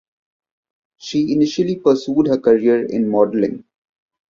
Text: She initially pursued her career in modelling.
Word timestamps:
She 0.97 1.31
initially 1.31 1.75
pursued 1.75 2.25
her 2.25 2.39
career 2.39 2.87
in 2.87 3.07
modelling. 3.07 3.65